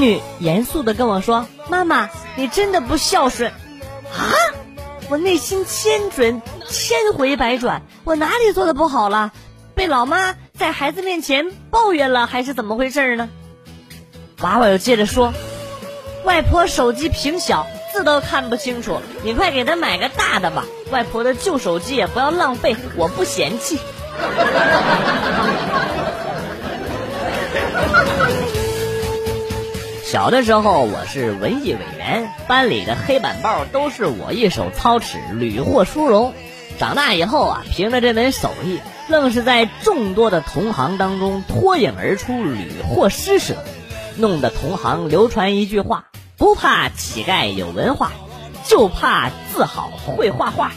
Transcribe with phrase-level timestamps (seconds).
[0.00, 4.32] 女严肃的跟我说：“妈妈，你真的不孝顺啊！”
[5.10, 9.32] 我内心千转千回百转，我哪里做的不好了？
[9.74, 13.28] 被老妈在孩子面前抱怨了，还是怎么回事呢？
[14.40, 15.32] 娃娃又接着说
[16.24, 20.64] ：“外婆手机屏小，字都看不清楚，你快给她买个大的吧。
[20.90, 23.78] 外婆的旧手机也不要浪费，我不嫌弃。”
[30.10, 36.32] 小的时候我是文艺委员，班里的黑板报都是我一手操持，屡获殊荣。
[36.78, 43.62] 长大以后啊，凭着这门手艺，愣是在众多的同行当中脱颖而出，屡获施舍，
[44.16, 46.04] 弄得同行流传一句话：
[46.38, 48.12] 不怕乞丐有文化，
[48.64, 50.72] 就怕字好会画画。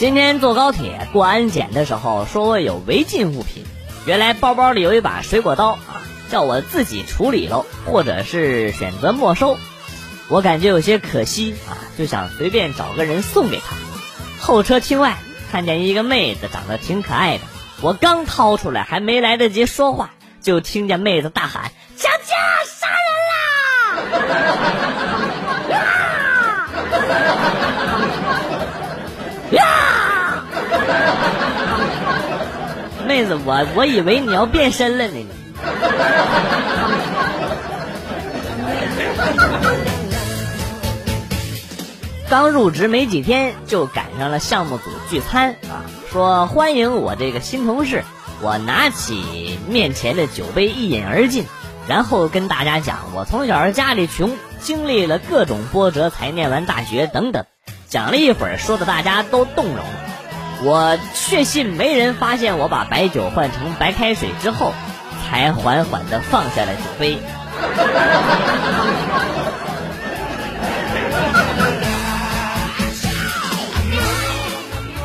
[0.00, 3.66] 今天坐高铁过安检的时候，说我有违禁物品，
[4.06, 9.58] 原来包包里有一把水果刀啊，叫我自己处理喽，或者是选择没收。
[10.28, 13.76] 我感觉有些可惜啊，就想随便找个人送给他。
[14.40, 15.18] 候车厅外
[15.52, 17.44] 看见一个妹子，长得挺可爱的，
[17.82, 23.36] 我刚掏出来，还没来得及说话，就听见妹子大喊：“强强杀人啦！”
[28.40, 28.46] 啊
[33.10, 35.26] 妹子，我我以为你要变身了呢。
[42.28, 48.04] 刚入职没几天，就赶上了项目组聚餐啊，说欢迎我这个新同事。
[48.42, 51.46] 我拿起面前的酒杯一饮而尽，
[51.88, 57.44] 然后跟大家讲，我从小家里穷，经历了各种波折才念完大学等等。
[57.88, 59.84] 讲了一会儿，说的大家都动容。
[60.62, 64.74] 我确信没人发现我把白酒换成白开水之后，
[65.26, 67.18] 才缓缓的放下了酒杯。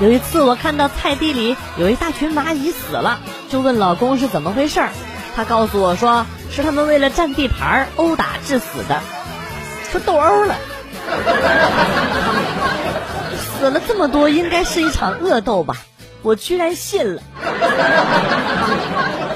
[0.01, 4.89] 有一次，我看到菜地里有一大群蚂蚁死了，就问老公是怎么回事儿。
[5.37, 8.99] 他告诉我说，是他们为了占地盘殴打致死的，
[9.89, 10.55] 说斗殴了。
[13.59, 15.77] 死了这么多，应该是一场恶斗吧？
[16.21, 17.21] 我居然信了。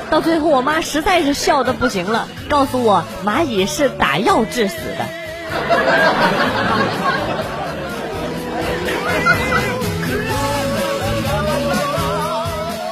[0.09, 5.05] 到最后，我妈实在是笑的不行了，告诉我蚂蚁是打药致死的。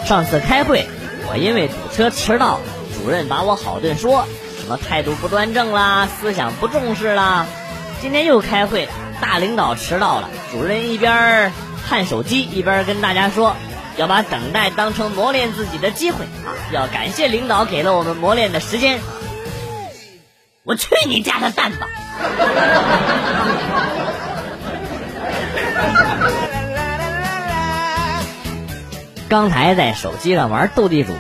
[0.06, 0.88] 上次开会，
[1.30, 2.60] 我因为堵车迟到，
[2.96, 4.26] 主任把我好顿说，
[4.62, 7.46] 什么态度不端正啦，思想不重视啦。
[8.00, 8.88] 今天又开会，
[9.20, 11.52] 大领导迟到了，主任一边
[11.88, 13.56] 看手机，一边跟大家说，
[13.98, 19.00] 要把等待当成磨练自己的机会啊，要感谢领导给了我们磨练的时间。
[20.64, 21.88] 我去你家的蛋吧！
[29.30, 31.12] 刚才在手机上玩斗地主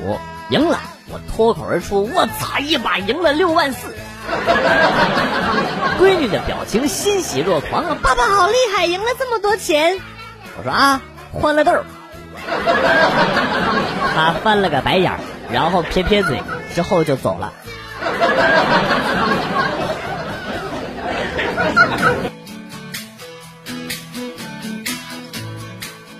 [0.50, 0.80] 赢了，
[1.10, 2.60] 我脱口而出：“我操！
[2.60, 3.94] 一把赢了六万四！”
[6.00, 7.98] 闺女的表情欣喜若狂啊！
[8.02, 10.00] 爸爸好厉害，赢了这么多钱！
[10.58, 11.02] 我说啊，
[11.34, 11.74] 欢乐豆。
[14.16, 15.20] 他翻了个白眼，
[15.52, 16.42] 然后撇撇嘴，
[16.74, 17.52] 之后就走了。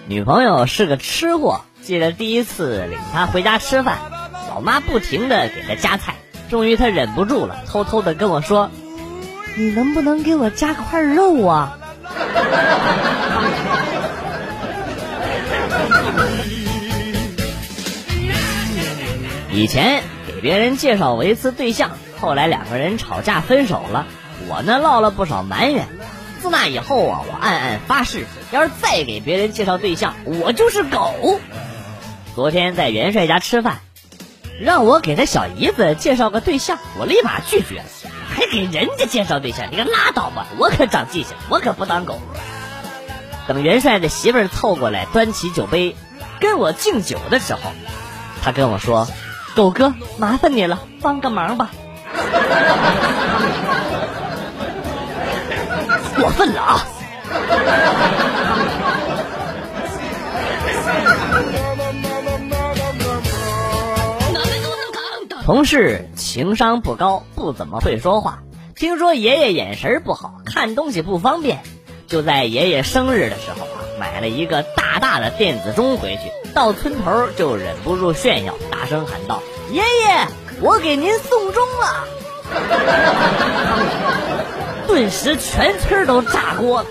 [0.08, 3.98] 女朋友是个吃货，记得第一次领她回家吃饭，
[4.50, 6.16] 老妈不停的给她夹菜，
[6.50, 8.72] 终于他忍不住了，偷偷的跟我说
[9.58, 11.78] ：“你能不能给我加块肉啊？”
[19.52, 21.92] 以前给别人介绍过一次对象，
[22.22, 24.06] 后来两个人吵架分手了，
[24.48, 25.88] 我呢落了不少埋怨。
[26.40, 31.40] 自那以后啊，我暗暗发誓，要是再给别人介绍对象，我就是狗。
[32.36, 33.80] 昨天在元帅家吃饭，
[34.60, 37.86] 让我给他小姨子介绍个对象，我立马拒绝了。
[38.30, 40.46] 还给人家介绍对象，你可拉倒吧！
[40.58, 42.20] 我可长记性，我可不当狗。
[43.48, 45.96] 等元帅的媳妇儿凑过来，端起酒杯
[46.40, 47.60] 跟我敬酒的时候，
[48.44, 49.08] 他跟我说
[49.56, 51.70] ：“狗哥，麻烦你了，帮个忙吧。”
[56.18, 56.86] 过分了啊！
[65.48, 68.40] 同事情商不高，不怎么会说话。
[68.76, 71.60] 听说爷爷眼神不好，看东西不方便。
[72.06, 76.24] 就在爷爷生日的时候啊，买了一个大大的电子钟回去，
[76.54, 79.42] 到村头就忍不住炫耀，大声喊道
[79.72, 80.28] ：“爷爷，
[80.60, 82.04] 我给您送钟了！”
[84.86, 86.88] 顿时全村都炸锅了，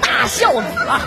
[0.00, 1.02] 大孝子啊！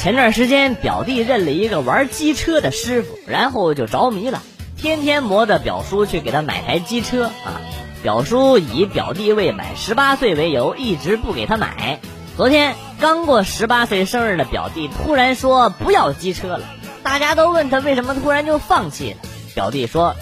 [0.00, 4.40] 前段时间，表弟认了一个玩机车的师傅，然后就着迷了，
[4.76, 7.60] 天天磨着表叔去给他买台机车啊。
[8.04, 11.98] 表叔以表弟未满十八岁为由，一直不给他买。
[12.36, 16.60] 昨天刚过十八岁生日的表弟突然说不要机车了，
[17.02, 19.16] 大家都问他为什么突然就放弃了。
[19.56, 20.14] 表弟说，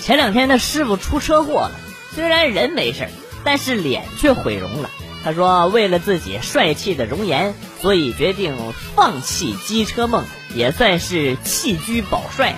[0.00, 1.72] 前两天他师傅出车祸了，
[2.14, 3.08] 虽然人没事，
[3.44, 4.90] 但是脸却毁容了。
[5.22, 8.56] 他说：“为了自己帅气的容颜，所以决定
[8.94, 10.24] 放弃机车梦，
[10.54, 12.54] 也算是弃车保帅。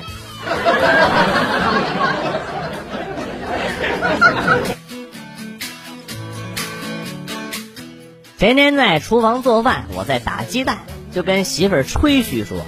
[8.38, 10.78] 前天在厨房做饭，我在打鸡蛋，
[11.12, 12.58] 就跟媳妇儿吹嘘说：“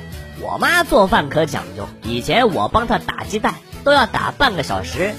[0.41, 3.55] 我妈做饭可讲究，以前我帮她打鸡蛋
[3.85, 5.15] 都要打半个小时，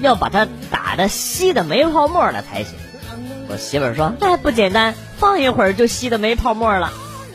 [0.00, 2.74] 要把它打的稀的没泡沫了才行。”
[3.48, 6.92] 我媳妇说：“那不简单，放一会儿就吸的没泡沫了。”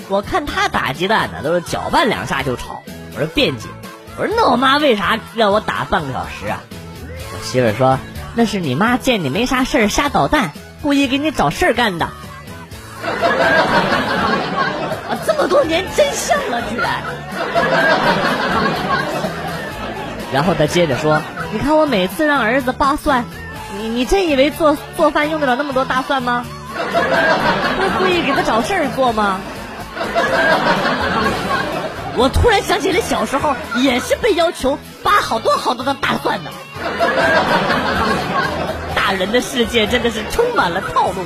[0.10, 2.84] 我看她打鸡蛋呢，都是搅拌两下就炒。
[3.14, 3.68] 我说辩解，
[4.18, 6.64] 我说那我妈为啥让我打半个小时啊？
[7.32, 8.00] 我媳妇说
[8.36, 10.52] ：“那是你妈见你没啥事儿瞎捣蛋，
[10.82, 12.06] 故意给你找事儿干的。”
[15.10, 17.04] 啊，这么多年真相了，居然！
[20.34, 23.26] 然后他接着说：“你看我每次让儿子扒蒜。”
[23.78, 26.44] 你你真以为做做饭用得了那么多大蒜吗？
[26.76, 29.40] 是故意给他找事儿做吗？
[32.16, 36.52] 我突然想起来小时候也是被要求扒好多好多的大蒜的。
[38.96, 41.24] 大人的世界真的是充满了套路。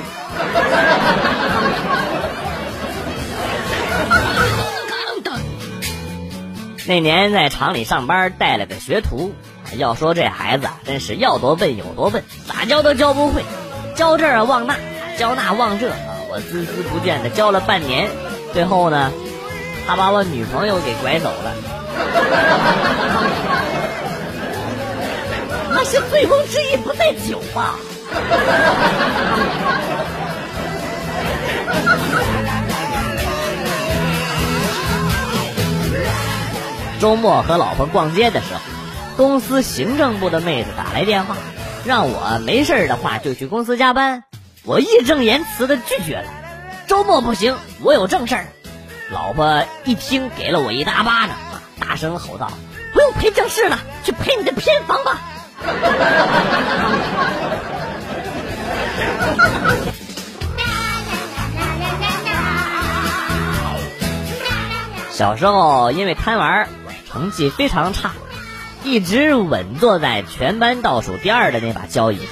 [6.86, 9.34] 那年在厂里上班，带了个学徒。
[9.76, 13.42] 要说这孩子啊，真是要多笨有多笨，咋教都教不会，
[13.96, 14.76] 教这儿忘那，
[15.18, 15.96] 教那忘这啊！
[16.30, 18.08] 我孜孜不倦的教了半年，
[18.52, 19.10] 最后呢，
[19.86, 21.52] 他把我女朋友给拐走了。
[25.70, 27.76] 那是醉翁之意不在酒吧。
[37.00, 38.60] 周末和老婆逛街的时候。
[39.16, 41.36] 公司行政部的妹子打来电话，
[41.84, 44.24] 让我没事的话就去公司加班。
[44.64, 46.24] 我义正言辞的拒绝了。
[46.86, 48.46] 周末不行，我有正事儿。
[49.10, 51.36] 老婆一听，给了我一大巴掌，
[51.78, 52.50] 大声吼道
[52.92, 55.20] ：“不用陪正事了，去陪你的偏房吧！”
[65.12, 66.68] 小时候因为贪玩，
[67.08, 68.10] 成绩非常差。
[68.84, 72.26] 一直稳坐在全班倒数第二的那把交椅上，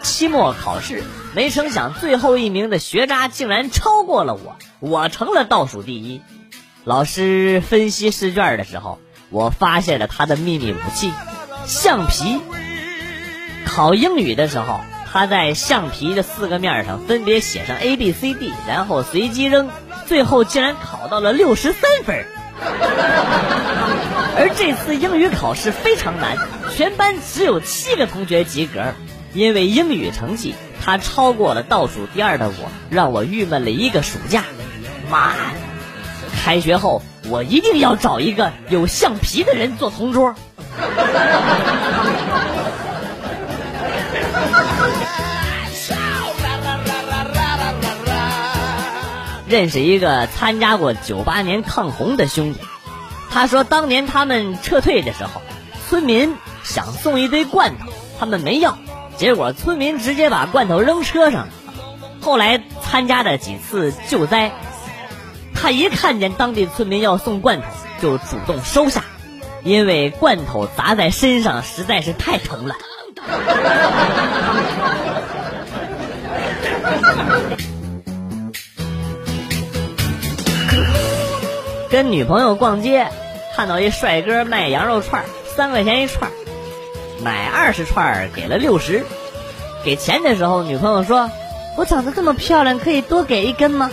[0.00, 1.02] 期末考试，
[1.34, 6.22] 没成想最后一名的学渣竟然超过了我，我成了倒数第一。
[6.84, 9.00] 老师分析试卷的时候，
[9.30, 11.12] 我发现了他的秘密武器——
[11.66, 12.40] 橡皮。
[13.66, 14.80] 考英语的时候，
[15.12, 19.68] 他在橡皮的四个面上分别写上 A、B、C、D，然后随机扔，
[20.06, 22.24] 最后竟然考到了六十三分。
[24.38, 26.36] 而这次英语考试非常难，
[26.76, 28.94] 全班只有七个同学及格。
[29.34, 34.44] 因为英语成绩他超过了倒数第二的我，让我郁闷了一个暑假。
[35.10, 35.34] 妈，
[36.42, 40.34] 开学后我一定要找一个有橡皮的人做同桌。
[49.48, 52.60] 认识一个参加过九八年抗洪的兄弟。
[53.38, 55.40] 他说，当年他们撤退的时候，
[55.88, 57.86] 村民想送一堆罐头，
[58.18, 58.76] 他们没要，
[59.16, 61.48] 结果村民直接把罐头扔车上了。
[62.20, 64.50] 后来参加的几次救灾，
[65.54, 67.66] 他一看见当地村民要送罐头，
[68.02, 69.04] 就主动收下，
[69.62, 72.74] 因为罐头砸在身上实在是太疼了。
[81.88, 83.08] 跟女朋友逛街，
[83.58, 85.24] 看到一帅哥卖羊肉串，
[85.56, 86.30] 三块钱一串，
[87.24, 89.04] 买二十串给了六十。
[89.84, 91.28] 给钱的时候，女朋友说
[91.76, 93.90] ：“我长得这么漂亮，可以多给一根吗？”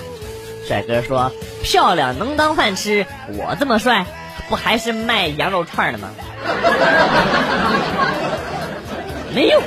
[0.67, 1.31] 帅哥说
[1.65, 4.05] ：“漂亮能当饭吃，我这么帅，
[4.49, 6.09] 不还是卖羊肉串的吗？
[9.33, 9.59] 没用。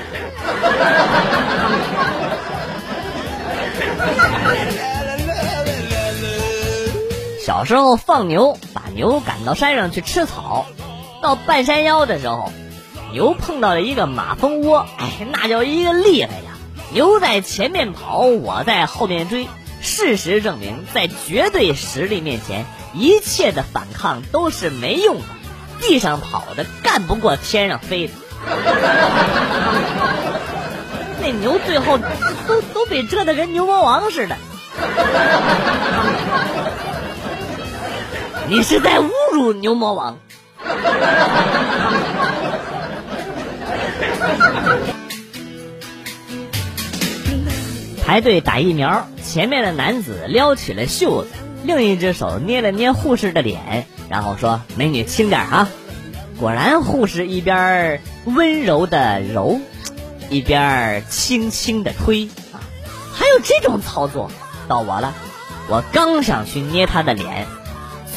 [7.44, 8.56] 小时候放牛，
[8.98, 10.66] 牛赶到山上去吃草，
[11.22, 12.52] 到半山腰的时候，
[13.12, 16.56] 牛碰到了一个马蜂窝，哎，那叫一个厉害呀！
[16.92, 19.46] 牛在前面跑，我在后面追。
[19.80, 25.22] 事实证明，在绝对实力面前，一切的反抗都是没用的。
[25.80, 28.14] 地上跑的干不过天上飞的。
[31.22, 31.98] 那牛最后
[32.48, 34.36] 都都被蛰的跟牛魔王似的。
[38.48, 40.18] 你是在侮辱牛魔王。
[48.06, 51.28] 排队打疫苗，前面的男子撩起了袖子，
[51.62, 55.68] 另一只手捏了捏护士的脸，然后说：“美女轻点啊。”
[56.40, 59.60] 果然，护士一边温柔的揉，
[60.30, 62.30] 一边轻轻的推，
[63.12, 64.30] 还有这种操作，
[64.68, 65.12] 到我了，
[65.68, 67.46] 我刚想去捏他的脸，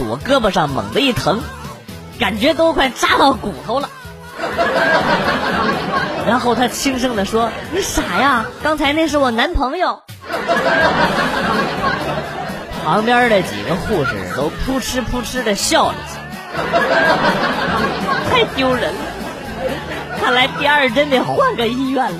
[0.01, 1.39] 左胳膊上猛地一疼，
[2.19, 3.87] 感觉都快扎到骨头了。
[6.27, 10.01] 然后他轻声的说：“你傻呀，刚才那是我男朋友。”
[12.83, 16.23] 旁边的几个护士都扑哧扑哧的笑了起来，
[18.31, 18.99] 太丢人了。
[20.19, 22.19] 看来第二针得换个医院了。